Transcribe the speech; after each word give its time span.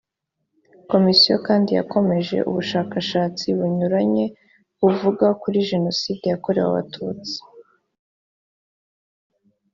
komisiyo 0.91 1.35
kandi 1.47 1.69
yakomeje 1.79 2.37
ubushakashatsi 2.49 3.45
bunyuranye 3.57 4.25
buvuga 4.79 5.27
kuri 5.41 5.57
jenoside 5.69 6.23
yakorewe 6.31 6.67
abatutsi 6.69 7.37